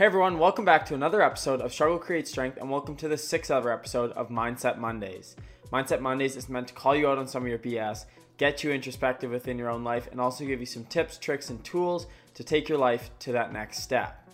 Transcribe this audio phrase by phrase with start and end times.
[0.00, 3.18] Hey everyone, welcome back to another episode of Struggle Creates Strength, and welcome to the
[3.18, 5.36] sixth ever episode of Mindset Mondays.
[5.70, 8.06] Mindset Mondays is meant to call you out on some of your BS,
[8.38, 11.62] get you introspective within your own life, and also give you some tips, tricks, and
[11.62, 14.26] tools to take your life to that next step.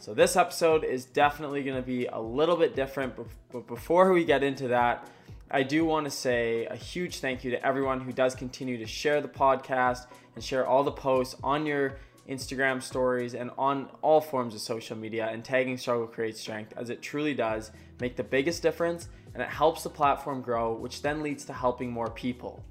[0.00, 3.14] So, this episode is definitely going to be a little bit different,
[3.50, 5.08] but before we get into that,
[5.50, 8.86] I do want to say a huge thank you to everyone who does continue to
[8.86, 11.96] share the podcast and share all the posts on your
[12.28, 15.28] Instagram stories, and on all forms of social media.
[15.30, 19.50] And tagging Struggle Creates Strength, as it truly does make the biggest difference and it
[19.50, 22.64] helps the platform grow, which then leads to helping more people.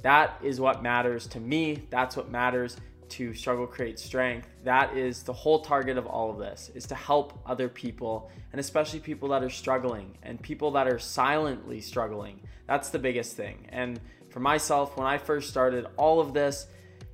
[0.00, 1.86] That is what matters to me.
[1.90, 2.78] That's what matters
[3.10, 4.48] to Struggle Creates Strength.
[4.64, 8.60] That is the whole target of all of this is to help other people and
[8.60, 12.40] especially people that are struggling and people that are silently struggling.
[12.66, 13.66] That's the biggest thing.
[13.68, 14.00] And
[14.30, 16.66] for myself, when I first started all of this,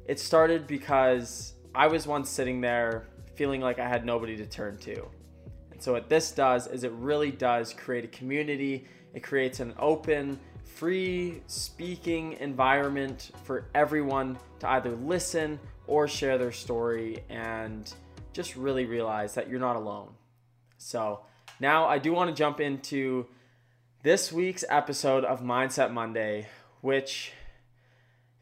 [0.05, 4.78] it started because I was once sitting there feeling like I had nobody to turn
[4.78, 5.06] to.
[5.70, 9.74] And so, what this does is it really does create a community, it creates an
[9.78, 17.92] open, free speaking environment for everyone to either listen or share their story and
[18.33, 20.14] just really realize that you're not alone.
[20.78, 21.20] So,
[21.61, 23.27] now I do want to jump into
[24.02, 26.48] this week's episode of Mindset Monday,
[26.80, 27.33] which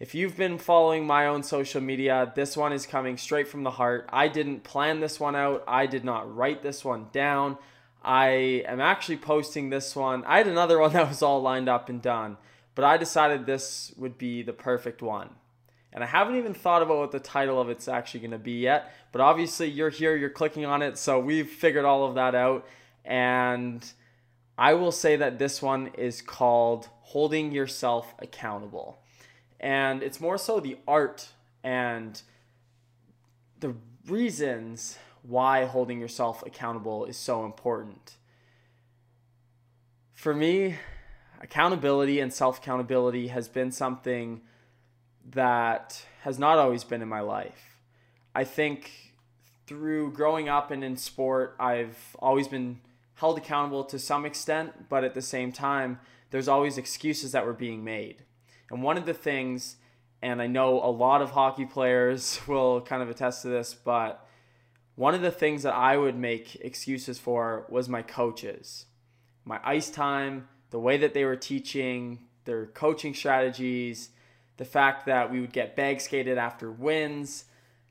[0.00, 3.70] if you've been following my own social media, this one is coming straight from the
[3.70, 4.08] heart.
[4.12, 7.58] I didn't plan this one out, I did not write this one down.
[8.02, 10.24] I am actually posting this one.
[10.24, 12.36] I had another one that was all lined up and done,
[12.74, 15.30] but I decided this would be the perfect one.
[15.92, 18.58] And I haven't even thought about what the title of it's actually going to be
[18.60, 22.34] yet, but obviously you're here, you're clicking on it, so we've figured all of that
[22.34, 22.66] out.
[23.04, 23.88] And
[24.58, 28.98] I will say that this one is called Holding Yourself Accountable
[29.64, 31.28] and it's more so the art
[31.62, 32.20] and
[33.60, 33.74] the
[34.06, 38.16] reasons why holding yourself accountable is so important.
[40.12, 40.76] For me,
[41.40, 44.42] accountability and self accountability has been something
[45.30, 47.78] that has not always been in my life.
[48.34, 49.14] I think
[49.66, 52.80] through growing up and in sport, I've always been
[53.14, 56.00] held accountable to some extent, but at the same time,
[56.32, 58.24] there's always excuses that were being made.
[58.70, 59.76] And one of the things,
[60.22, 64.26] and I know a lot of hockey players will kind of attest to this, but
[64.96, 68.86] one of the things that I would make excuses for was my coaches.
[69.44, 74.10] My ice time, the way that they were teaching, their coaching strategies,
[74.56, 77.44] the fact that we would get bag skated after wins,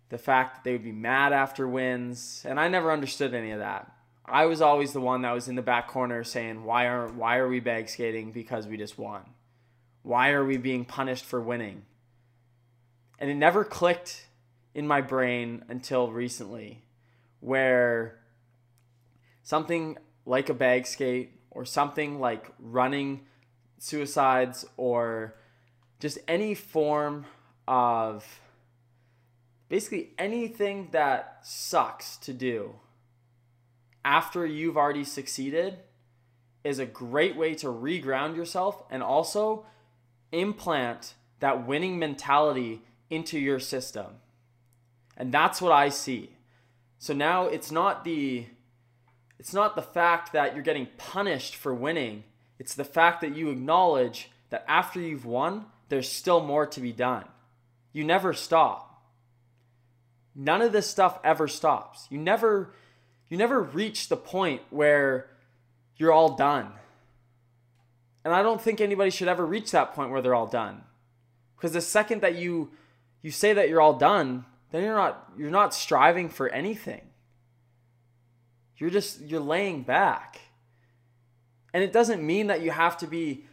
[0.09, 3.59] the fact that they would be mad after wins, and I never understood any of
[3.59, 3.91] that.
[4.25, 7.37] I was always the one that was in the back corner saying, "Why aren't why
[7.37, 9.23] are we bag skating because we just won?"
[10.03, 11.83] Why are we being punished for winning?
[13.19, 14.27] And it never clicked
[14.75, 16.83] in my brain until recently,
[17.39, 18.19] where
[19.43, 23.21] something like a bag skate or something like running
[23.77, 25.35] suicides or
[25.99, 27.25] just any form
[27.67, 28.39] of
[29.69, 32.75] basically anything that sucks to do
[34.05, 35.77] after you've already succeeded
[36.63, 39.65] is a great way to reground yourself and also
[40.33, 44.07] implant that winning mentality into your system.
[45.15, 46.31] And that's what I see.
[46.97, 48.45] So now it's not the
[49.39, 52.23] it's not the fact that you're getting punished for winning.
[52.59, 56.93] It's the fact that you acknowledge that after you've won, there's still more to be
[56.93, 57.25] done.
[57.91, 59.03] You never stop.
[60.33, 62.07] None of this stuff ever stops.
[62.09, 62.73] You never
[63.29, 65.27] you never reach the point where
[65.97, 66.71] you're all done.
[68.23, 70.83] And I don't think anybody should ever reach that point where they're all done.
[71.55, 72.71] Because the second that you
[73.21, 77.01] you say that you're all done, then you're not you're not striving for anything.
[78.77, 80.41] You're just you're laying back.
[81.73, 83.45] And it doesn't mean that you have to be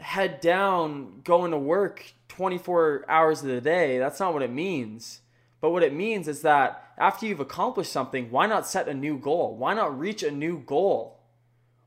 [0.00, 3.98] head down going to work 24 hours of the day.
[3.98, 5.20] That's not what it means.
[5.60, 9.16] But what it means is that after you've accomplished something, why not set a new
[9.16, 9.56] goal?
[9.56, 11.21] Why not reach a new goal?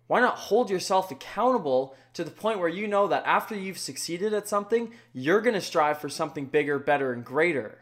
[0.07, 4.33] Why not hold yourself accountable to the point where you know that after you've succeeded
[4.33, 7.79] at something, you're going to strive for something bigger, better, and greater?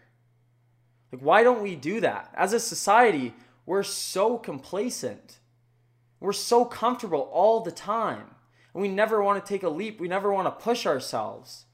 [1.12, 2.34] Like, why don't we do that?
[2.34, 3.34] As a society,
[3.66, 5.40] we're so complacent.
[6.20, 8.36] We're so comfortable all the time.
[8.74, 10.00] And we never want to take a leap.
[10.00, 11.66] We never want to push ourselves.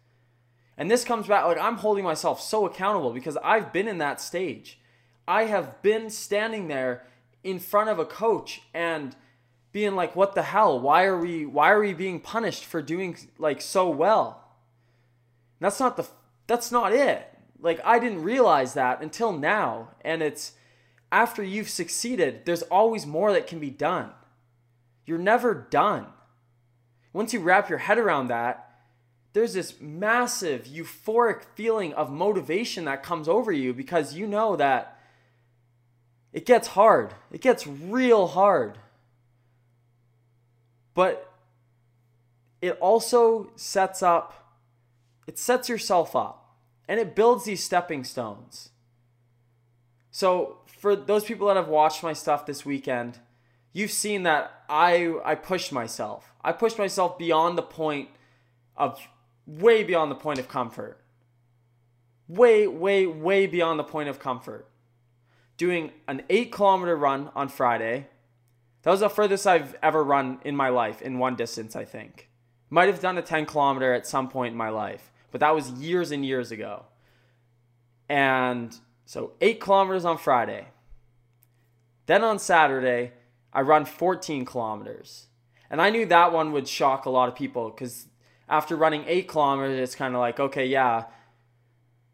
[0.77, 4.19] And this comes back, like, I'm holding myself so accountable because I've been in that
[4.19, 4.79] stage.
[5.27, 7.05] I have been standing there
[7.43, 9.15] in front of a coach and
[9.71, 13.15] being like what the hell why are we why are we being punished for doing
[13.37, 14.43] like so well
[15.59, 16.07] that's not the
[16.47, 17.27] that's not it
[17.61, 20.53] like i didn't realize that until now and it's
[21.11, 24.11] after you've succeeded, there's always more that can be done.
[25.05, 26.07] You're never done.
[27.13, 28.65] Once you wrap your head around that,
[29.33, 34.99] there's this massive euphoric feeling of motivation that comes over you because you know that
[36.31, 37.13] it gets hard.
[37.31, 38.77] It gets real hard.
[40.93, 41.31] But
[42.61, 44.57] it also sets up,
[45.27, 46.57] it sets yourself up
[46.87, 48.69] and it builds these stepping stones.
[50.11, 53.19] So, for those people that have watched my stuff this weekend,
[53.73, 56.33] you've seen that I I pushed myself.
[56.43, 58.09] I pushed myself beyond the point
[58.75, 58.99] of
[59.45, 60.99] way beyond the point of comfort.
[62.27, 64.67] Way, way, way beyond the point of comfort.
[65.57, 68.07] Doing an eight kilometer run on Friday.
[68.83, 72.29] That was the furthest I've ever run in my life in one distance, I think.
[72.69, 75.71] Might have done a 10 kilometer at some point in my life, but that was
[75.71, 76.85] years and years ago.
[78.07, 80.67] And so eight kilometers on Friday.
[82.05, 83.13] Then on Saturday,
[83.51, 85.27] I run 14 kilometers.
[85.69, 88.07] And I knew that one would shock a lot of people because
[88.47, 91.05] after running eight kilometers, it's kind of like, okay, yeah,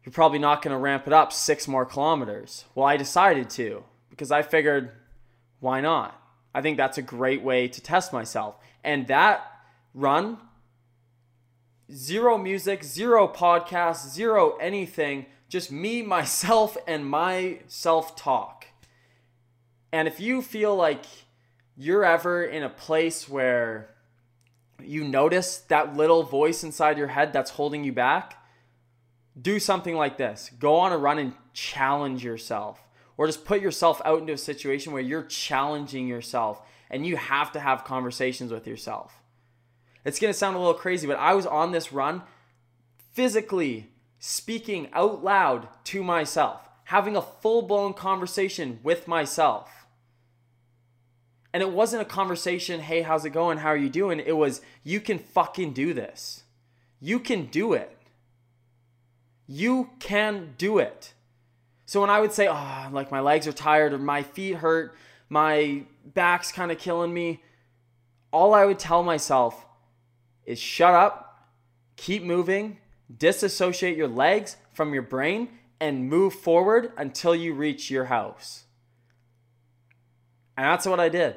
[0.04, 2.64] you're probably not going to ramp it up six more kilometers.
[2.74, 4.92] Well, I decided to because I figured,
[5.60, 6.20] why not?
[6.56, 8.56] I think that's a great way to test myself.
[8.82, 9.46] And that
[9.92, 10.38] run,
[11.92, 18.64] zero music, zero podcast, zero anything, just me, myself, and my self talk.
[19.92, 21.04] And if you feel like
[21.76, 23.90] you're ever in a place where
[24.82, 28.42] you notice that little voice inside your head that's holding you back,
[29.38, 30.50] do something like this.
[30.58, 32.80] Go on a run and challenge yourself.
[33.16, 36.60] Or just put yourself out into a situation where you're challenging yourself
[36.90, 39.20] and you have to have conversations with yourself.
[40.04, 42.22] It's gonna sound a little crazy, but I was on this run
[43.12, 49.86] physically speaking out loud to myself, having a full blown conversation with myself.
[51.52, 53.58] And it wasn't a conversation, hey, how's it going?
[53.58, 54.20] How are you doing?
[54.20, 56.42] It was, you can fucking do this.
[57.00, 57.96] You can do it.
[59.46, 61.14] You can do it.
[61.86, 64.94] So when I would say, oh, like my legs are tired or my feet hurt,
[65.28, 67.42] my back's kind of killing me,
[68.32, 69.64] all I would tell myself
[70.44, 71.48] is shut up,
[71.96, 72.78] keep moving,
[73.16, 75.48] disassociate your legs from your brain,
[75.80, 78.64] and move forward until you reach your house.
[80.56, 81.36] And that's what I did.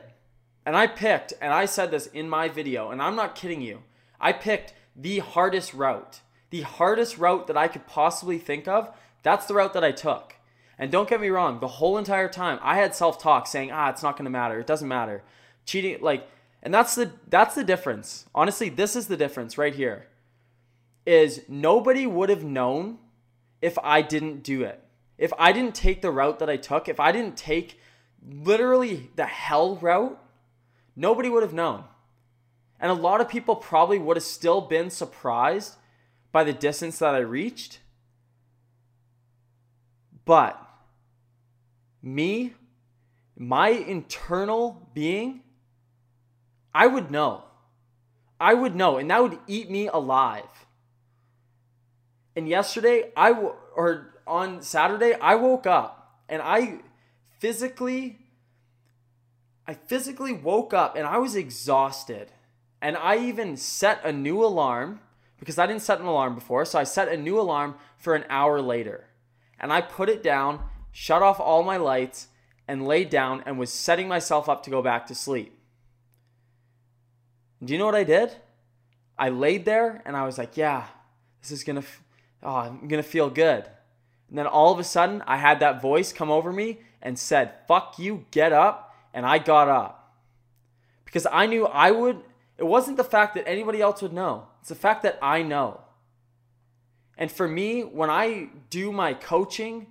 [0.66, 3.84] And I picked, and I said this in my video, and I'm not kidding you.
[4.20, 6.22] I picked the hardest route.
[6.50, 8.90] The hardest route that I could possibly think of,
[9.22, 10.36] that's the route that I took.
[10.80, 14.02] And don't get me wrong, the whole entire time I had self-talk saying, "Ah, it's
[14.02, 14.60] not going to matter.
[14.60, 15.24] It doesn't matter."
[15.66, 16.28] Cheating like
[16.64, 18.26] and that's the that's the difference.
[18.34, 20.08] Honestly, this is the difference right here.
[21.06, 22.98] Is nobody would have known
[23.62, 24.82] if I didn't do it.
[25.18, 27.78] If I didn't take the route that I took, if I didn't take
[28.26, 30.20] literally the hell route,
[31.00, 31.86] Nobody would have known.
[32.78, 35.78] And a lot of people probably would have still been surprised
[36.34, 37.80] by the distance that I reached.
[40.26, 40.62] But
[42.02, 42.54] me,
[43.38, 45.42] my internal being,
[46.74, 47.44] I would know.
[48.40, 50.66] I would know, and that would eat me alive.
[52.36, 56.80] And yesterday, I w- or on Saturday, I woke up and I
[57.40, 58.20] physically
[59.68, 62.32] I physically woke up and I was exhausted.
[62.82, 65.00] And I even set a new alarm
[65.40, 66.66] because I didn't set an alarm before.
[66.66, 69.06] So I set a new alarm for an hour later.
[69.60, 72.28] And I put it down, shut off all my lights,
[72.70, 75.58] and laid down and was setting myself up to go back to sleep.
[77.64, 78.36] Do you know what I did?
[79.18, 80.86] I laid there and I was like, yeah,
[81.42, 81.84] this is gonna,
[82.44, 83.66] oh, I'm gonna feel good.
[84.30, 87.54] And then all of a sudden, I had that voice come over me and said,
[87.68, 90.16] fuck you, get up and I got up
[91.06, 92.22] because I knew I would.
[92.60, 95.82] It wasn't the fact that anybody else would know, it's the fact that I know.
[97.18, 99.88] And for me, when I do my coaching,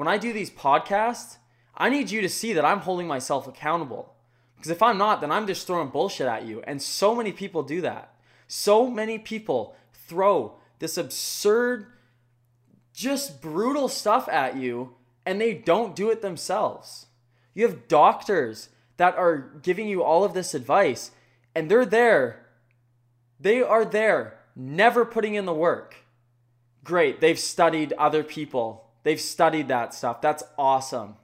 [0.00, 1.36] when I do these podcasts,
[1.76, 4.14] I need you to see that I'm holding myself accountable.
[4.56, 6.62] Because if I'm not, then I'm just throwing bullshit at you.
[6.66, 8.14] And so many people do that.
[8.48, 11.84] So many people throw this absurd,
[12.94, 14.94] just brutal stuff at you,
[15.26, 17.08] and they don't do it themselves.
[17.52, 21.10] You have doctors that are giving you all of this advice,
[21.54, 22.46] and they're there.
[23.38, 25.96] They are there, never putting in the work.
[26.84, 30.20] Great, they've studied other people, they've studied that stuff.
[30.20, 31.16] That's awesome.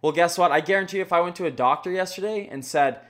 [0.00, 0.50] Well, guess what?
[0.50, 3.00] I guarantee you if I went to a doctor yesterday and said,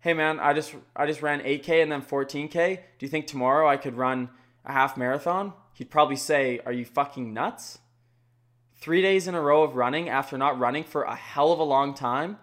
[0.00, 2.76] "Hey man, I just I just ran 8k and then 14k.
[2.98, 4.30] Do you think tomorrow I could run
[4.64, 7.78] a half marathon?" He'd probably say, "Are you fucking nuts?"
[8.76, 11.64] three days in a row of running after not running for a hell of a
[11.64, 12.38] long time,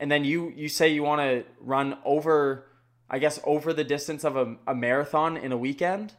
[0.00, 2.66] and then you you say you want to run over,
[3.08, 6.14] I guess over the distance of a, a marathon in a weekend.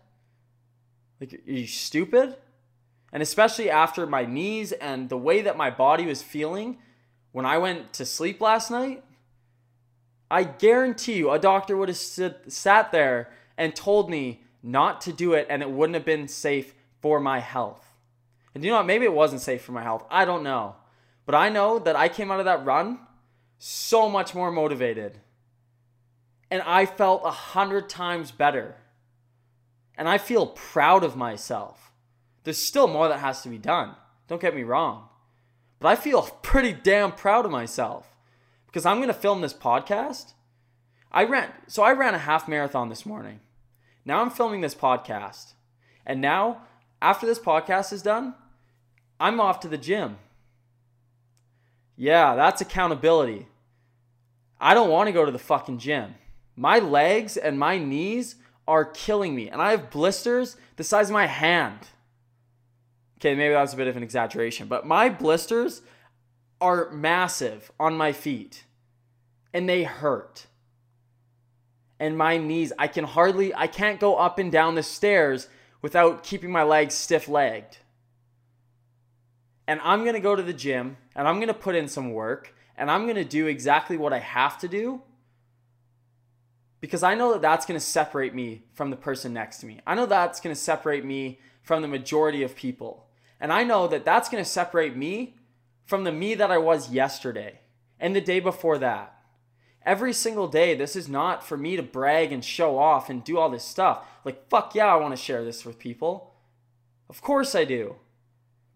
[1.19, 2.35] Like, are you stupid?
[3.11, 6.77] And especially after my knees and the way that my body was feeling
[7.31, 9.03] when I went to sleep last night,
[10.31, 15.13] I guarantee you a doctor would have sit, sat there and told me not to
[15.13, 17.85] do it and it wouldn't have been safe for my health.
[18.53, 18.85] And you know what?
[18.85, 20.05] Maybe it wasn't safe for my health.
[20.09, 20.75] I don't know.
[21.25, 22.99] But I know that I came out of that run
[23.57, 25.19] so much more motivated.
[26.49, 28.75] And I felt a hundred times better.
[29.97, 31.88] And I feel proud of myself.
[32.43, 33.95] There's still more that has to be done.
[34.27, 35.09] Don't get me wrong.
[35.79, 38.15] But I feel pretty damn proud of myself
[38.67, 40.33] because I'm going to film this podcast.
[41.11, 43.39] I ran, so I ran a half marathon this morning.
[44.05, 45.53] Now I'm filming this podcast.
[46.05, 46.63] And now,
[47.01, 48.35] after this podcast is done,
[49.19, 50.17] I'm off to the gym.
[51.95, 53.47] Yeah, that's accountability.
[54.59, 56.15] I don't want to go to the fucking gym.
[56.55, 58.35] My legs and my knees
[58.67, 61.79] are killing me, and I have blisters the size of my hand.
[63.19, 65.81] Okay, maybe that was a bit of an exaggeration, but my blisters
[66.61, 68.63] are massive on my feet
[69.53, 70.47] and they hurt.
[71.99, 75.49] And my knees, I can hardly, I can't go up and down the stairs
[75.81, 77.77] without keeping my legs stiff legged.
[79.67, 82.89] And I'm gonna go to the gym and I'm gonna put in some work and
[82.89, 85.01] I'm gonna do exactly what I have to do
[86.79, 89.81] because I know that that's gonna separate me from the person next to me.
[89.85, 93.08] I know that's gonna separate me from the majority of people.
[93.39, 95.35] And I know that that's going to separate me
[95.85, 97.59] from the me that I was yesterday
[97.99, 99.15] and the day before that.
[99.85, 103.37] Every single day, this is not for me to brag and show off and do
[103.37, 104.05] all this stuff.
[104.25, 106.35] Like, fuck yeah, I want to share this with people.
[107.09, 107.95] Of course I do.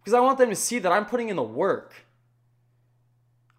[0.00, 1.94] Because I want them to see that I'm putting in the work.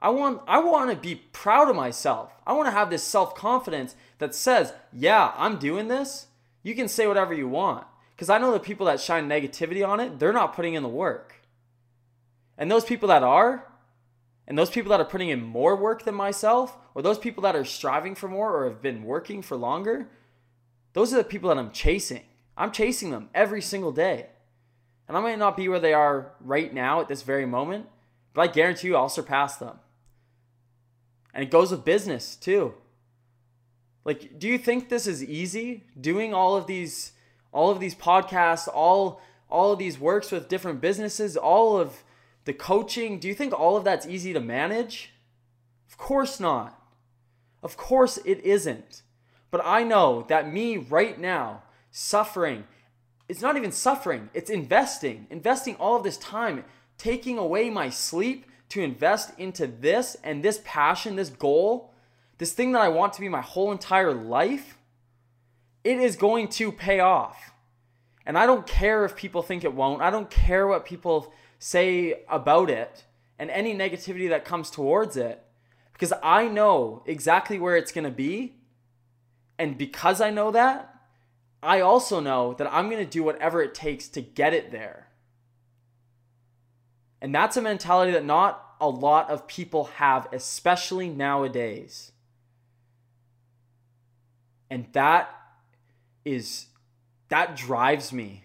[0.01, 2.31] I want I want to be proud of myself.
[2.45, 6.27] I want to have this self-confidence that says, "Yeah, I'm doing this."
[6.61, 7.87] You can say whatever you want.
[8.15, 10.89] Because I know the people that shine negativity on it, they're not putting in the
[10.89, 11.41] work.
[12.57, 13.67] And those people that are,
[14.47, 17.55] and those people that are putting in more work than myself, or those people that
[17.55, 20.07] are striving for more or have been working for longer,
[20.93, 22.23] those are the people that I'm chasing.
[22.55, 24.27] I'm chasing them every single day.
[25.07, 27.87] And I might not be where they are right now at this very moment,
[28.33, 29.79] but I guarantee you I'll surpass them.
[31.33, 32.75] And it goes with business too.
[34.05, 35.83] Like, do you think this is easy?
[35.99, 37.11] Doing all of these
[37.55, 42.03] all of these podcasts, all all of these works with different businesses, all of
[42.43, 45.13] the coaching, do you think all of that's easy to manage?
[45.89, 46.79] Of course not.
[47.63, 49.03] Of course it isn't.
[49.51, 52.65] But I know that me right now, suffering,
[53.29, 55.27] it's not even suffering, it's investing.
[55.29, 56.65] Investing all of this time,
[56.97, 61.93] taking away my sleep to invest into this and this passion, this goal,
[62.39, 64.77] this thing that I want to be my whole entire life
[65.85, 67.53] it is going to pay off.
[68.25, 70.01] And I don't care if people think it won't.
[70.01, 73.05] I don't care what people say about it
[73.37, 75.43] and any negativity that comes towards it
[75.93, 78.55] because I know exactly where it's going to be.
[79.59, 80.91] And because I know that,
[81.61, 85.09] I also know that I'm going to do whatever it takes to get it there.
[87.21, 92.11] And that's a mentality that not a lot of people have, especially nowadays.
[94.69, 95.29] And that
[96.25, 96.67] is
[97.29, 98.43] that drives me.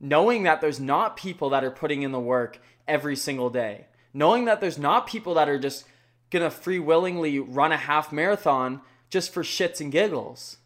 [0.00, 3.86] Knowing that there's not people that are putting in the work every single day.
[4.14, 5.84] Knowing that there's not people that are just
[6.30, 10.58] gonna free willingly run a half marathon just for shits and giggles.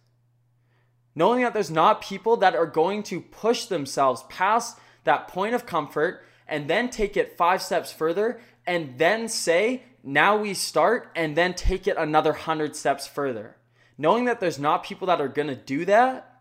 [1.15, 5.67] Knowing that there's not people that are going to push themselves past that point of
[5.67, 11.37] comfort and then take it five steps further and then say, now we start, and
[11.37, 13.57] then take it another hundred steps further.
[13.97, 16.32] Knowing that there's not people that are gonna do that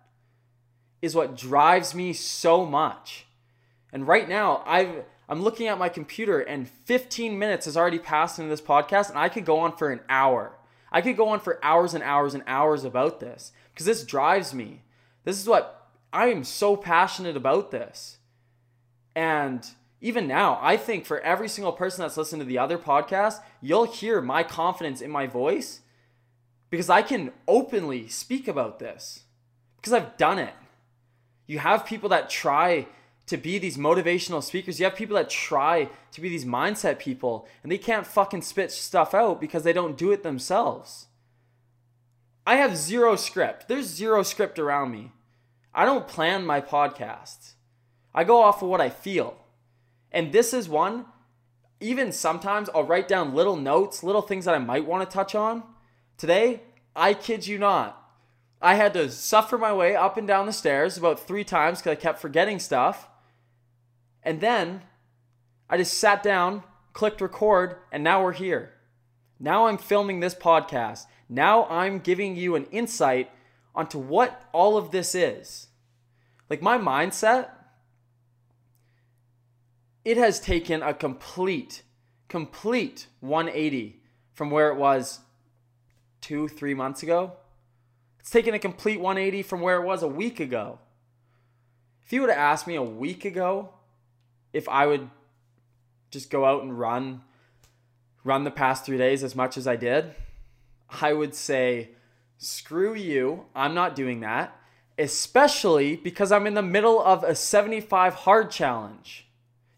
[1.01, 3.25] is what drives me so much.
[3.91, 8.37] And right now, I've I'm looking at my computer and 15 minutes has already passed
[8.37, 10.57] into this podcast and I could go on for an hour.
[10.91, 14.53] I could go on for hours and hours and hours about this because this drives
[14.53, 14.81] me.
[15.23, 18.17] This is what I am so passionate about this.
[19.15, 19.65] And
[20.01, 23.85] even now, I think for every single person that's listened to the other podcast, you'll
[23.85, 25.79] hear my confidence in my voice
[26.69, 29.23] because I can openly speak about this
[29.77, 30.53] because I've done it.
[31.51, 32.87] You have people that try
[33.25, 34.79] to be these motivational speakers.
[34.79, 38.71] You have people that try to be these mindset people and they can't fucking spit
[38.71, 41.07] stuff out because they don't do it themselves.
[42.47, 43.67] I have zero script.
[43.67, 45.11] There's zero script around me.
[45.75, 47.55] I don't plan my podcasts.
[48.15, 49.35] I go off of what I feel.
[50.09, 51.03] And this is one,
[51.81, 55.35] even sometimes I'll write down little notes, little things that I might want to touch
[55.35, 55.63] on.
[56.17, 56.61] Today,
[56.95, 58.00] I kid you not,
[58.61, 61.93] I had to suffer my way up and down the stairs about three times because
[61.93, 63.09] I kept forgetting stuff.
[64.21, 64.83] And then
[65.67, 66.63] I just sat down,
[66.93, 68.73] clicked record, and now we're here.
[69.39, 71.05] Now I'm filming this podcast.
[71.27, 73.31] Now I'm giving you an insight
[73.73, 75.67] onto what all of this is.
[76.47, 77.49] Like my mindset,
[80.05, 81.81] it has taken a complete,
[82.27, 84.01] complete 180
[84.33, 85.21] from where it was
[86.19, 87.33] two, three months ago
[88.21, 90.79] it's taken a complete 180 from where it was a week ago.
[92.05, 93.73] If you would have asked me a week ago
[94.53, 95.09] if I would
[96.11, 97.23] just go out and run
[98.23, 100.13] run the past 3 days as much as I did,
[101.01, 101.89] I would say
[102.37, 104.55] screw you, I'm not doing that,
[104.97, 109.27] especially because I'm in the middle of a 75 hard challenge.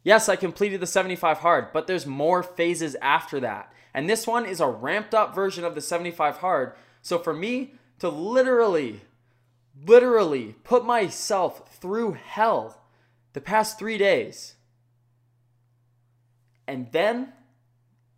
[0.03, 3.71] Yes, I completed the 75 hard, but there's more phases after that.
[3.93, 6.73] And this one is a ramped up version of the 75 hard.
[7.01, 9.01] So for me, to literally,
[9.85, 12.81] literally put myself through hell
[13.33, 14.55] the past three days
[16.67, 17.33] and then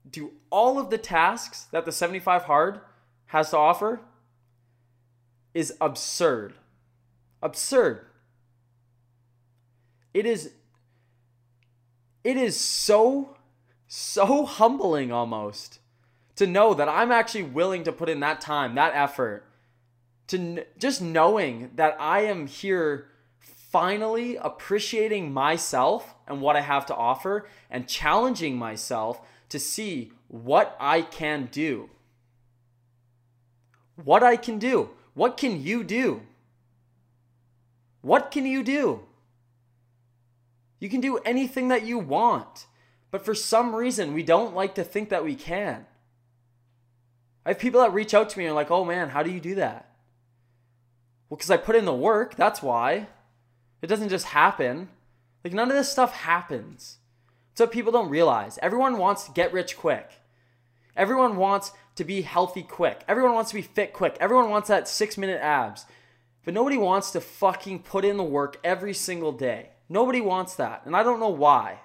[0.09, 2.79] do all of the tasks that the 75 hard
[3.27, 4.01] has to offer
[5.53, 6.53] is absurd.
[7.41, 8.05] Absurd.
[10.13, 10.51] It is
[12.23, 13.37] it is so
[13.87, 15.79] so humbling almost
[16.35, 19.45] to know that I'm actually willing to put in that time, that effort
[20.27, 23.07] to just knowing that I am here
[23.39, 30.75] finally appreciating myself and what I have to offer and challenging myself to see what
[30.79, 31.89] I can do.
[34.03, 34.91] What I can do.
[35.13, 36.21] What can you do?
[38.01, 39.01] What can you do?
[40.79, 42.67] You can do anything that you want,
[43.11, 45.85] but for some reason, we don't like to think that we can.
[47.45, 49.31] I have people that reach out to me and are like, oh man, how do
[49.31, 49.89] you do that?
[51.29, 53.07] Well, because I put in the work, that's why.
[53.81, 54.89] It doesn't just happen.
[55.43, 56.97] Like, none of this stuff happens.
[57.51, 58.59] It's what people don't realize.
[58.61, 60.09] Everyone wants to get rich quick.
[60.95, 63.03] Everyone wants to be healthy quick.
[63.07, 64.17] Everyone wants to be fit quick.
[64.19, 65.85] Everyone wants that six minute abs.
[66.43, 69.69] But nobody wants to fucking put in the work every single day.
[69.89, 70.83] Nobody wants that.
[70.85, 71.79] And I don't know why.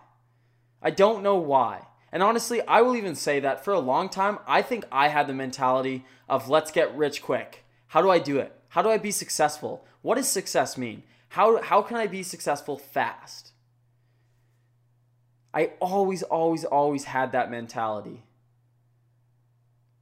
[0.82, 1.86] I don't know why.
[2.12, 5.26] And honestly, I will even say that for a long time, I think I had
[5.26, 7.64] the mentality of let's get rich quick.
[7.88, 8.54] How do I do it?
[8.70, 9.84] How do I be successful?
[10.00, 11.02] What does success mean?
[11.30, 13.50] How, how can I be successful fast?
[15.52, 18.22] I always, always, always had that mentality.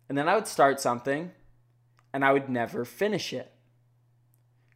[0.09, 1.33] And then I would start something
[2.12, 3.50] and I would never finish it.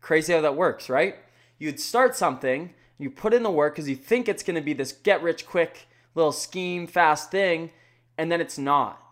[0.01, 1.17] Crazy how that works, right?
[1.59, 4.73] You'd start something, you put in the work because you think it's going to be
[4.73, 7.71] this get rich quick little scheme, fast thing,
[8.17, 9.03] and then it's not.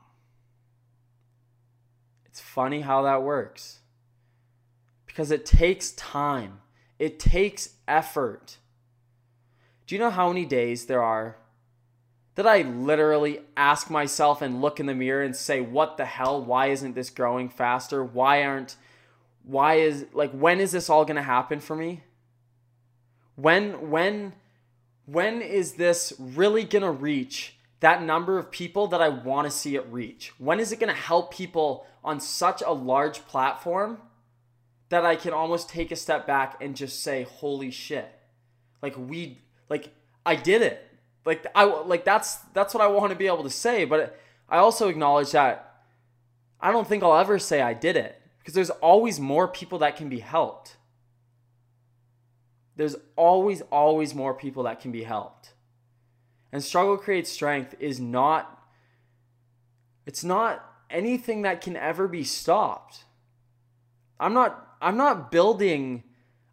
[2.24, 3.79] It's funny how that works
[5.10, 6.60] because it takes time,
[6.98, 8.58] it takes effort.
[9.86, 11.36] Do you know how many days there are
[12.36, 16.42] that I literally ask myself and look in the mirror and say, What the hell?
[16.42, 18.04] Why isn't this growing faster?
[18.04, 18.76] Why aren't,
[19.42, 22.04] why is, like, when is this all gonna happen for me?
[23.34, 24.34] When, when,
[25.06, 29.86] when is this really gonna reach that number of people that I wanna see it
[29.90, 30.32] reach?
[30.38, 33.98] When is it gonna help people on such a large platform
[34.90, 38.08] that I can almost take a step back and just say, "Holy shit!"
[38.82, 39.92] Like we, like
[40.24, 40.86] I did it.
[41.24, 43.84] Like I, like that's that's what I want to be able to say.
[43.84, 45.82] But I also acknowledge that
[46.60, 49.96] I don't think I'll ever say I did it because there's always more people that
[49.96, 50.76] can be helped.
[52.76, 55.52] There's always, always more people that can be helped.
[56.52, 58.64] And struggle creates strength is not,
[60.06, 63.04] it's not anything that can ever be stopped.
[64.18, 66.04] I'm not I'm not building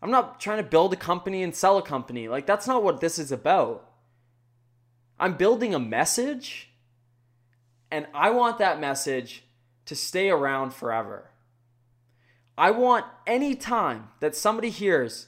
[0.01, 2.27] I'm not trying to build a company and sell a company.
[2.27, 3.89] Like that's not what this is about.
[5.19, 6.69] I'm building a message
[7.89, 9.43] and I want that message
[9.85, 11.31] to stay around forever.
[12.57, 15.27] I want any time that somebody hears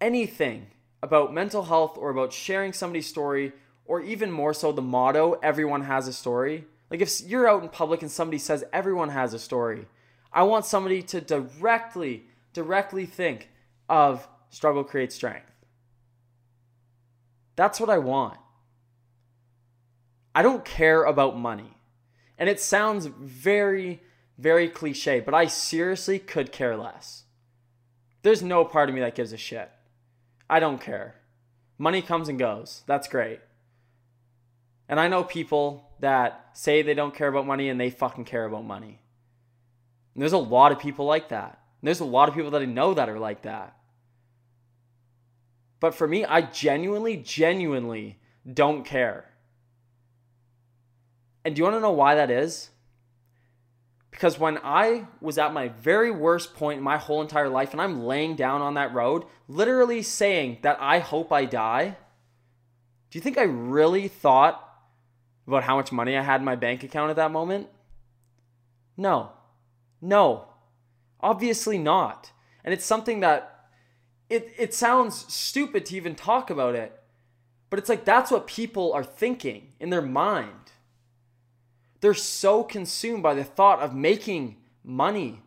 [0.00, 0.68] anything
[1.02, 3.52] about mental health or about sharing somebody's story
[3.84, 6.66] or even more so the motto everyone has a story.
[6.90, 9.86] Like if you're out in public and somebody says everyone has a story,
[10.32, 13.50] I want somebody to directly, directly think
[13.88, 15.50] of struggle creates strength.
[17.56, 18.38] That's what I want.
[20.34, 21.76] I don't care about money.
[22.38, 24.00] And it sounds very,
[24.38, 27.24] very cliche, but I seriously could care less.
[28.22, 29.70] There's no part of me that gives a shit.
[30.48, 31.16] I don't care.
[31.78, 32.82] Money comes and goes.
[32.86, 33.40] That's great.
[34.88, 38.44] And I know people that say they don't care about money and they fucking care
[38.44, 39.00] about money.
[40.18, 41.60] And there's a lot of people like that.
[41.80, 43.76] And there's a lot of people that I know that are like that.
[45.78, 48.18] But for me, I genuinely, genuinely
[48.52, 49.26] don't care.
[51.44, 52.70] And do you want to know why that is?
[54.10, 57.80] Because when I was at my very worst point in my whole entire life and
[57.80, 61.96] I'm laying down on that road, literally saying that I hope I die,
[63.12, 64.68] do you think I really thought
[65.46, 67.68] about how much money I had in my bank account at that moment?
[68.96, 69.30] No.
[70.00, 70.46] No.
[71.20, 72.32] Obviously not.
[72.64, 73.66] And it's something that
[74.28, 77.00] it, it sounds stupid to even talk about it,
[77.70, 80.72] but it's like that's what people are thinking in their mind.
[82.00, 85.40] They're so consumed by the thought of making money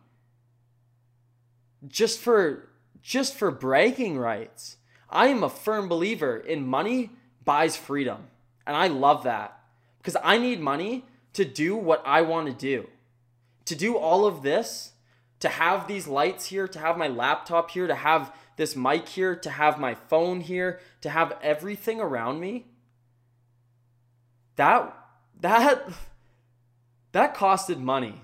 [1.86, 2.68] just for
[3.02, 4.76] just for bragging rights.
[5.10, 7.10] I am a firm believer in money
[7.44, 8.28] buys freedom.
[8.66, 9.58] And I love that
[9.98, 12.88] because I need money to do what I want to do.
[13.66, 14.92] To do all of this,
[15.40, 19.34] to have these lights here, to have my laptop here, to have this mic here,
[19.36, 22.66] to have my phone here, to have everything around me.
[24.56, 24.96] That
[25.40, 25.88] that
[27.12, 28.20] that costed money.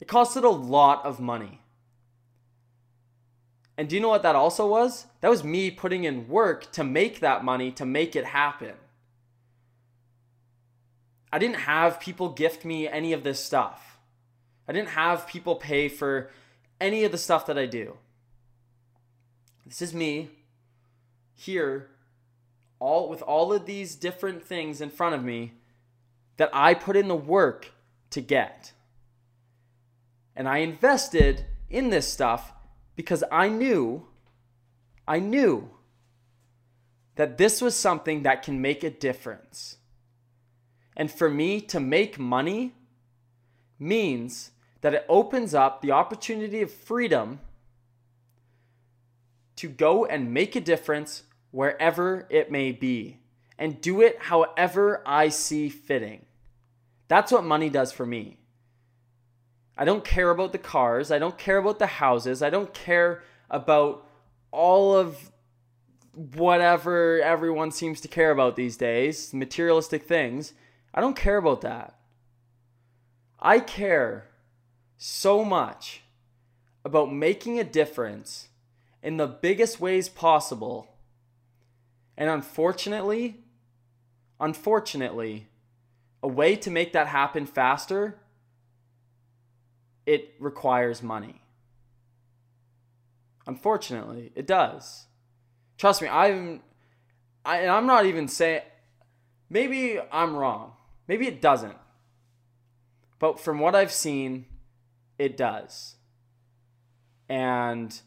[0.00, 1.60] It costed a lot of money.
[3.76, 5.06] And do you know what that also was?
[5.20, 8.74] That was me putting in work to make that money, to make it happen.
[11.32, 13.93] I didn't have people gift me any of this stuff.
[14.66, 16.30] I didn't have people pay for
[16.80, 17.96] any of the stuff that I do.
[19.66, 20.30] This is me
[21.34, 21.90] here
[22.78, 25.52] all with all of these different things in front of me
[26.36, 27.72] that I put in the work
[28.10, 28.72] to get.
[30.36, 32.52] And I invested in this stuff
[32.96, 34.06] because I knew,
[35.06, 35.70] I knew
[37.16, 39.78] that this was something that can make a difference.
[40.96, 42.74] And for me to make money
[43.78, 44.50] means
[44.84, 47.40] that it opens up the opportunity of freedom
[49.56, 53.16] to go and make a difference wherever it may be
[53.58, 56.26] and do it however I see fitting.
[57.08, 58.36] That's what money does for me.
[59.74, 61.10] I don't care about the cars.
[61.10, 62.42] I don't care about the houses.
[62.42, 64.06] I don't care about
[64.50, 65.32] all of
[66.12, 70.52] whatever everyone seems to care about these days, materialistic things.
[70.92, 71.94] I don't care about that.
[73.40, 74.28] I care
[74.96, 76.02] so much
[76.84, 78.48] about making a difference
[79.02, 80.96] in the biggest ways possible.
[82.16, 83.36] And unfortunately,
[84.40, 85.48] unfortunately,
[86.22, 88.18] a way to make that happen faster,
[90.06, 91.40] it requires money.
[93.46, 95.06] Unfortunately, it does.
[95.76, 96.62] Trust me, I'm
[97.44, 98.62] I, and I'm not even saying
[99.50, 100.72] maybe I'm wrong.
[101.06, 101.76] Maybe it doesn't.
[103.18, 104.46] But from what I've seen,
[105.18, 105.96] it does.
[107.28, 107.98] And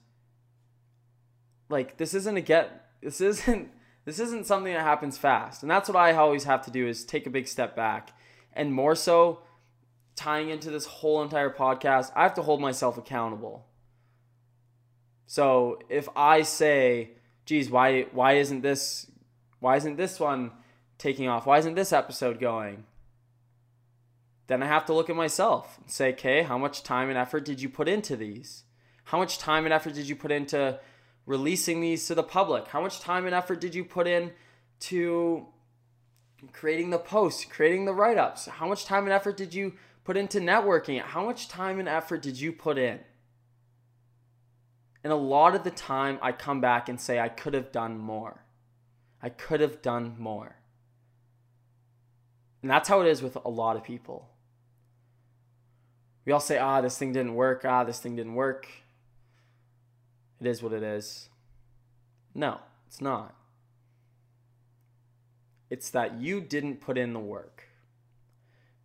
[1.70, 3.72] like this isn't a get this isn't
[4.06, 5.62] this isn't something that happens fast.
[5.62, 8.18] And that's what I always have to do is take a big step back.
[8.54, 9.42] And more so
[10.16, 13.68] tying into this whole entire podcast, I have to hold myself accountable.
[15.26, 17.12] So if I say,
[17.46, 19.12] geez, why why isn't this
[19.60, 20.52] why isn't this one
[20.98, 21.46] taking off?
[21.46, 22.86] Why isn't this episode going?
[24.48, 27.44] Then I have to look at myself and say, okay, how much time and effort
[27.46, 28.64] did you put into these?
[29.06, 30.80] How much time and effort did you put into
[31.26, 32.68] releasing these to the public?
[32.70, 34.32] How much time and effort did you put in
[34.82, 35.48] to
[36.54, 38.46] creating the posts, creating the write ups?
[38.46, 39.74] How much time and effort did you
[40.06, 41.02] put into networking?
[41.02, 43.00] How much time and effort did you put in?
[45.04, 47.98] And a lot of the time, I come back and say, I could have done
[47.98, 48.44] more.
[49.22, 50.58] I could have done more.
[52.62, 54.30] And that's how it is with a lot of people.
[56.28, 57.64] We all say, ah, this thing didn't work.
[57.64, 58.68] Ah, this thing didn't work.
[60.42, 61.30] It is what it is.
[62.36, 63.34] No, it's not.
[65.70, 67.70] It's that you didn't put in the work.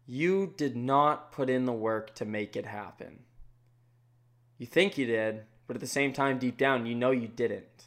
[0.07, 3.25] You did not put in the work to make it happen.
[4.57, 7.87] You think you did, but at the same time, deep down, you know you didn't.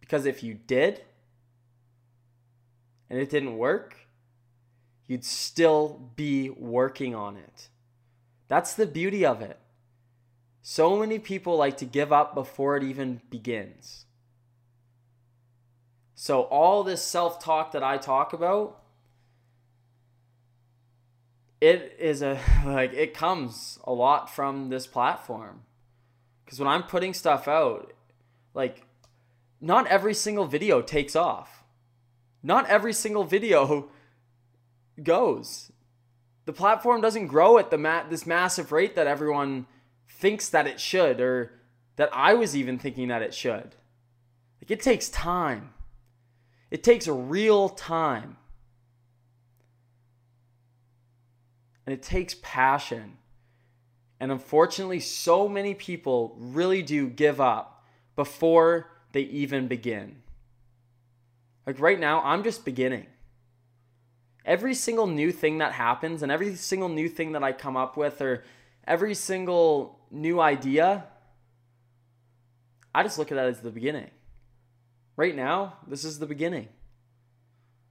[0.00, 1.02] Because if you did,
[3.08, 4.08] and it didn't work,
[5.06, 7.68] you'd still be working on it.
[8.48, 9.58] That's the beauty of it.
[10.62, 14.06] So many people like to give up before it even begins.
[16.14, 18.82] So, all this self talk that I talk about,
[21.60, 25.62] it is a like it comes a lot from this platform.
[26.44, 27.92] Because when I'm putting stuff out,
[28.54, 28.86] like
[29.60, 31.64] not every single video takes off.
[32.42, 33.88] Not every single video
[35.02, 35.70] goes.
[36.46, 39.66] The platform doesn't grow at the ma- this massive rate that everyone
[40.08, 41.52] thinks that it should or
[41.96, 43.74] that I was even thinking that it should.
[44.60, 45.74] Like it takes time.
[46.70, 48.36] It takes real time.
[51.84, 53.18] And it takes passion.
[54.18, 60.22] And unfortunately, so many people really do give up before they even begin.
[61.66, 63.06] Like right now, I'm just beginning.
[64.46, 67.96] Every single new thing that happens and every single new thing that I come up
[67.96, 68.44] with or
[68.86, 71.04] every single new idea,
[72.94, 74.10] I just look at that as the beginning.
[75.16, 76.68] Right now, this is the beginning.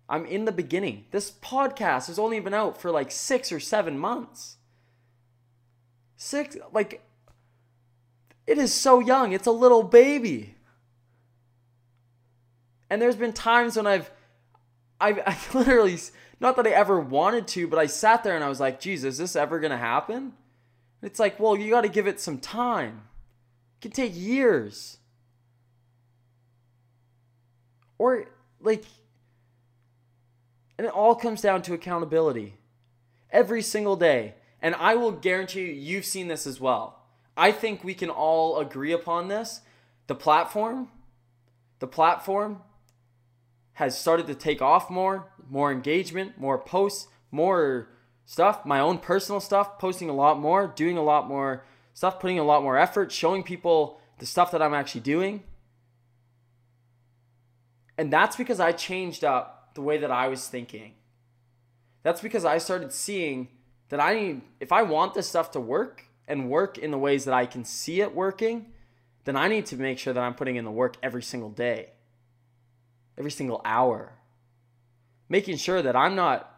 [0.07, 1.05] I'm in the beginning.
[1.11, 4.55] This podcast has only been out for like six or seven months.
[6.15, 7.03] Six, like,
[8.47, 9.33] it is so young.
[9.33, 10.55] It's a little baby.
[12.89, 14.11] And there's been times when I've,
[14.99, 15.97] I've, I've literally,
[16.39, 19.13] not that I ever wanted to, but I sat there and I was like, Jesus,
[19.13, 20.33] is this ever going to happen?
[21.01, 23.03] It's like, well, you got to give it some time.
[23.77, 24.97] It can take years.
[27.97, 28.25] Or,
[28.59, 28.85] like,
[30.77, 32.57] and it all comes down to accountability.
[33.31, 34.35] Every single day.
[34.61, 37.03] And I will guarantee you, you've seen this as well.
[37.37, 39.61] I think we can all agree upon this.
[40.07, 40.89] The platform,
[41.79, 42.61] the platform
[43.75, 47.89] has started to take off more, more engagement, more posts, more
[48.25, 52.39] stuff, my own personal stuff, posting a lot more, doing a lot more stuff, putting
[52.39, 55.43] a lot more effort, showing people the stuff that I'm actually doing.
[57.97, 60.93] And that's because I changed up the way that I was thinking.
[62.03, 63.49] That's because I started seeing
[63.89, 67.25] that I need, if I want this stuff to work and work in the ways
[67.25, 68.67] that I can see it working,
[69.25, 71.89] then I need to make sure that I'm putting in the work every single day,
[73.17, 74.13] every single hour,
[75.29, 76.51] making sure that I'm not,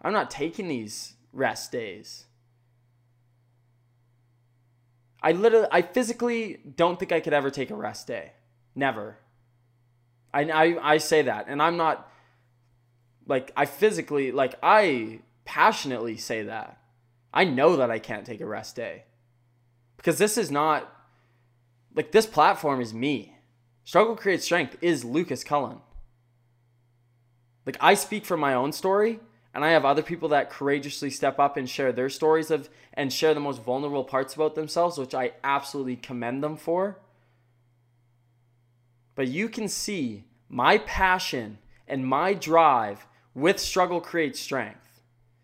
[0.00, 2.26] I'm not taking these rest days.
[5.22, 8.32] I literally, I physically don't think I could ever take a rest day.
[8.74, 9.18] Never.
[10.34, 12.10] I, I, I say that, and I'm not
[13.26, 16.78] like I physically like I passionately say that.
[17.32, 19.04] I know that I can't take a rest day.
[19.96, 20.92] Because this is not
[21.94, 23.36] like this platform is me.
[23.84, 25.78] Struggle creates strength is Lucas Cullen.
[27.66, 29.20] Like I speak from my own story
[29.54, 33.12] and I have other people that courageously step up and share their stories of and
[33.12, 36.98] share the most vulnerable parts about themselves, which I absolutely commend them for.
[39.14, 45.00] But you can see my passion and my drive with struggle creates strength.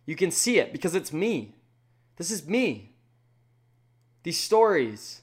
[0.06, 1.54] You can see it because it's me.
[2.16, 2.92] This is me.
[4.22, 5.22] These stories,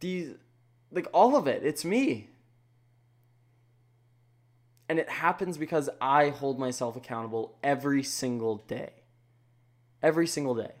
[0.00, 0.34] these,
[0.90, 2.30] like all of it, it's me.
[4.88, 8.90] And it happens because I hold myself accountable every single day.
[10.02, 10.72] Every single day.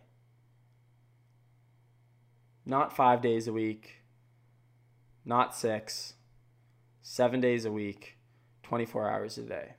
[2.64, 4.02] Not five days a week,
[5.24, 6.14] not six,
[7.02, 8.18] seven days a week,
[8.62, 9.74] 24 hours a day.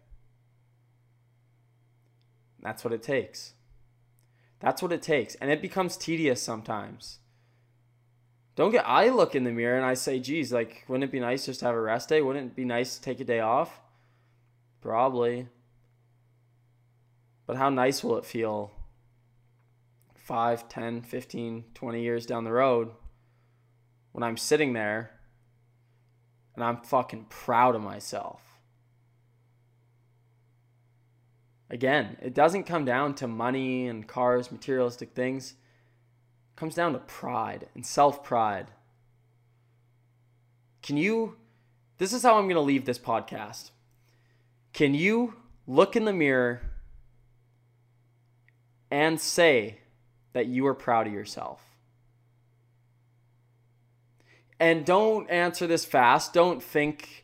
[2.62, 3.54] That's what it takes.
[4.60, 5.36] That's what it takes.
[5.36, 7.20] And it becomes tedious sometimes.
[8.56, 11.20] Don't get, I look in the mirror and I say, geez, like, wouldn't it be
[11.20, 12.22] nice just to have a rest day?
[12.22, 13.80] Wouldn't it be nice to take a day off?
[14.82, 15.48] Probably.
[17.46, 18.72] But how nice will it feel
[20.16, 22.92] 5, 10, 15, 20 years down the road
[24.12, 25.12] when I'm sitting there
[26.56, 28.42] and I'm fucking proud of myself?
[31.72, 35.52] Again, it doesn't come down to money and cars, materialistic things.
[35.52, 38.68] It comes down to pride and self pride.
[40.82, 41.38] Can you,
[41.98, 43.72] this is how I'm going to leave this podcast.
[44.74, 45.36] Can you
[45.68, 46.62] look in the mirror
[48.92, 49.80] and say
[50.34, 51.62] that you are proud of yourself?
[54.60, 56.34] And don't answer this fast.
[56.34, 57.24] Don't think,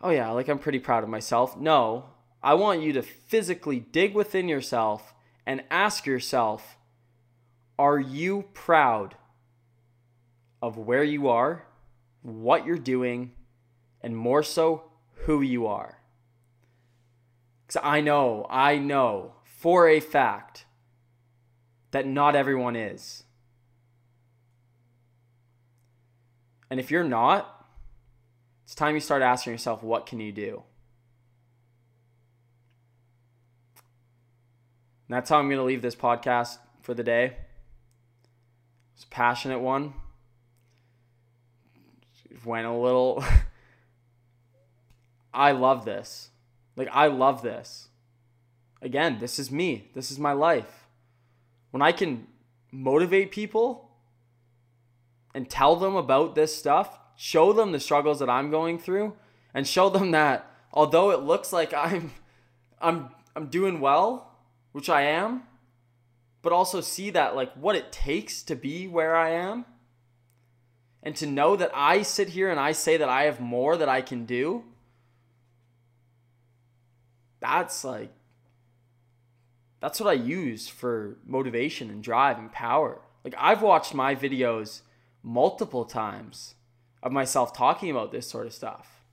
[0.00, 1.56] oh yeah, like I'm pretty proud of myself.
[1.56, 2.10] No,
[2.42, 5.14] I want you to physically dig within yourself
[5.46, 6.76] and ask yourself
[7.78, 9.16] Are you proud
[10.60, 11.64] of where you are,
[12.22, 13.32] what you're doing,
[14.02, 14.84] and more so,
[15.24, 15.98] who you are?
[17.66, 20.66] Because I know, I know for a fact
[21.90, 23.24] that not everyone is.
[26.70, 27.66] And if you're not,
[28.64, 30.62] it's time you start asking yourself, what can you do?
[35.06, 37.36] And that's how I'm going to leave this podcast for the day.
[38.94, 39.94] It's a passionate one.
[42.44, 43.24] Went a little
[45.32, 46.30] I love this.
[46.76, 47.88] Like, I love this.
[48.82, 49.90] Again, this is me.
[49.94, 50.86] This is my life.
[51.70, 52.26] When I can
[52.70, 53.90] motivate people
[55.34, 59.14] and tell them about this stuff, show them the struggles that I'm going through,
[59.52, 62.12] and show them that although it looks like I'm
[62.80, 64.36] I'm I'm doing well,
[64.72, 65.44] which I am,
[66.42, 69.64] but also see that like what it takes to be where I am
[71.02, 73.88] and to know that I sit here and I say that I have more that
[73.88, 74.64] I can do,
[77.44, 78.10] that's like,
[79.80, 83.00] that's what I use for motivation and drive and power.
[83.22, 84.80] Like, I've watched my videos
[85.22, 86.54] multiple times
[87.02, 89.04] of myself talking about this sort of stuff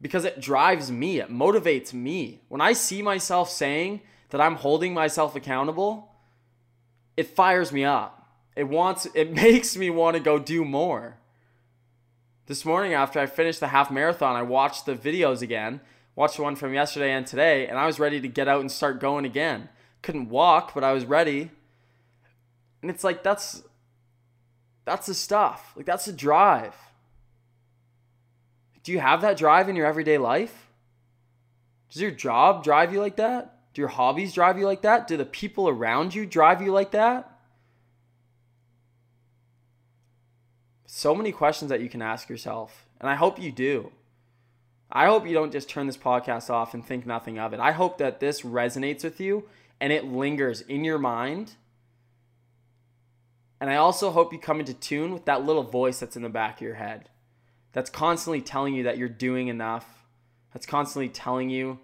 [0.00, 2.40] because it drives me, it motivates me.
[2.48, 6.12] When I see myself saying that I'm holding myself accountable,
[7.16, 8.28] it fires me up.
[8.56, 11.16] It wants it makes me want to go do more.
[12.46, 15.80] This morning after I finished the half marathon, I watched the videos again,
[16.20, 18.70] watched the one from yesterday and today, and I was ready to get out and
[18.70, 19.70] start going again.
[20.02, 21.50] Couldn't walk, but I was ready.
[22.82, 23.62] And it's like that's
[24.84, 25.72] that's the stuff.
[25.74, 26.76] Like that's the drive.
[28.82, 30.68] Do you have that drive in your everyday life?
[31.90, 33.56] Does your job drive you like that?
[33.72, 35.06] Do your hobbies drive you like that?
[35.06, 37.30] Do the people around you drive you like that?
[40.86, 43.92] so many questions that you can ask yourself, and I hope you do.
[44.92, 47.60] I hope you don't just turn this podcast off and think nothing of it.
[47.60, 49.44] I hope that this resonates with you
[49.80, 51.52] and it lingers in your mind.
[53.60, 56.28] And I also hope you come into tune with that little voice that's in the
[56.28, 57.08] back of your head
[57.72, 59.86] that's constantly telling you that you're doing enough,
[60.52, 61.78] that's constantly telling you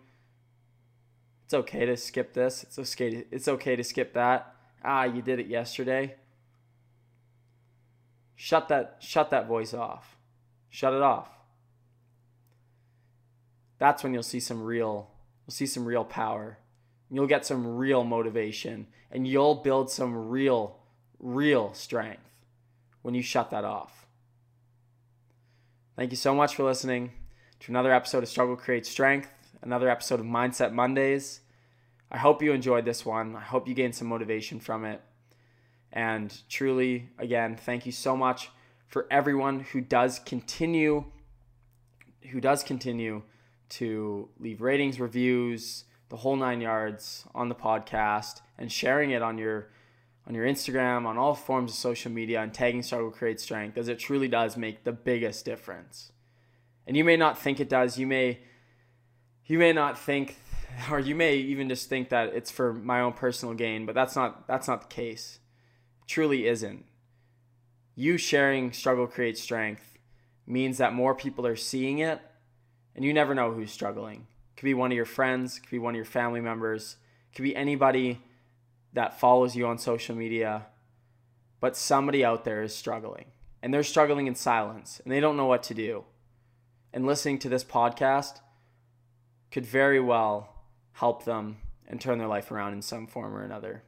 [1.45, 4.53] it's okay to skip this, it's okay to, it's okay to skip that.
[4.85, 6.17] Ah, you did it yesterday.
[8.35, 10.17] Shut that shut that voice off.
[10.69, 11.29] Shut it off.
[13.79, 15.11] That's when you'll see some real
[15.47, 16.59] you'll see some real power.
[17.11, 20.79] You'll get some real motivation and you'll build some real
[21.19, 22.39] real strength
[23.03, 24.07] when you shut that off.
[25.97, 27.13] Thank you so much for listening
[27.61, 29.31] to another episode of Struggle Creates Strength,
[29.63, 31.41] another episode of Mindset Mondays.
[32.11, 33.35] I hope you enjoyed this one.
[33.35, 35.01] I hope you gained some motivation from it.
[35.93, 38.51] And truly, again, thank you so much
[38.87, 41.05] for everyone who does continue
[42.31, 43.23] who does continue
[43.71, 49.39] to leave ratings, reviews, the whole nine yards on the podcast and sharing it on
[49.39, 49.69] your
[50.27, 53.87] on your Instagram, on all forms of social media, and tagging Struggle Create Strength, as
[53.87, 56.11] it truly does make the biggest difference.
[56.85, 57.99] And you may not think it does.
[57.99, 58.41] You may
[59.45, 60.37] you may not think
[60.91, 64.17] or you may even just think that it's for my own personal gain, but that's
[64.17, 65.39] not that's not the case
[66.07, 66.85] truly isn't.
[67.95, 69.99] You sharing struggle creates strength
[70.47, 72.21] means that more people are seeing it,
[72.97, 74.27] and you never know who's struggling.
[74.51, 76.97] It could be one of your friends, could be one of your family members,
[77.35, 78.23] could be anybody
[78.95, 80.67] that follows you on social media,
[81.61, 83.27] but somebody out there is struggling.
[83.63, 86.05] And they're struggling in silence, and they don't know what to do.
[86.93, 88.41] And listening to this podcast
[89.51, 93.83] could very well help them and turn their life around in some form or another.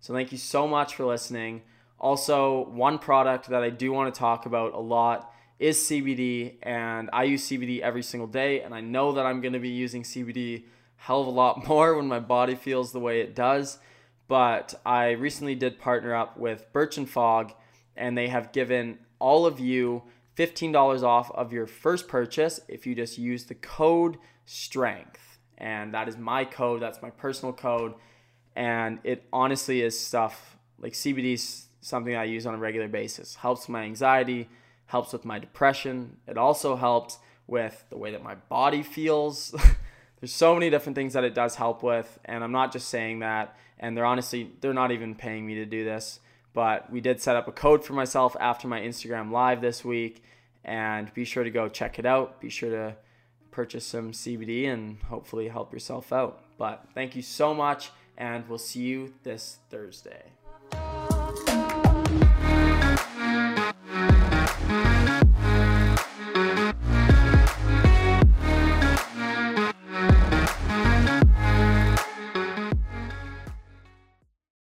[0.00, 1.62] So thank you so much for listening.
[1.98, 7.10] Also, one product that I do want to talk about a lot is CBD, and
[7.12, 10.64] I use CBD every single day, and I know that I'm to be using CBD
[10.96, 13.78] hell of a lot more when my body feels the way it does.
[14.28, 17.52] But I recently did partner up with Birch and Fog,
[17.96, 20.02] and they have given all of you
[20.36, 25.38] $15 off of your first purchase if you just use the code STRENGTH.
[25.56, 27.94] And that is my code, that's my personal code
[28.58, 33.36] and it honestly is stuff like CBD is something I use on a regular basis.
[33.36, 34.48] Helps my anxiety,
[34.88, 36.16] helps with my depression.
[36.26, 39.54] It also helps with the way that my body feels.
[40.20, 43.20] There's so many different things that it does help with, and I'm not just saying
[43.20, 43.56] that.
[43.78, 46.18] And they're honestly, they're not even paying me to do this.
[46.52, 50.24] But we did set up a code for myself after my Instagram live this week,
[50.64, 52.40] and be sure to go check it out.
[52.40, 52.96] Be sure to
[53.52, 56.44] purchase some CBD and hopefully help yourself out.
[56.58, 60.32] But thank you so much and we'll see you this Thursday.